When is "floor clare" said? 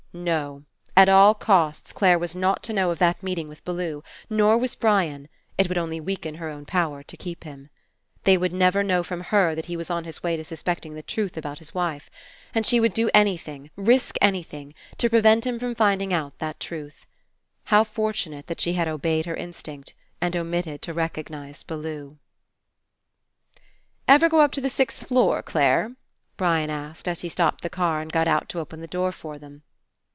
25.07-25.95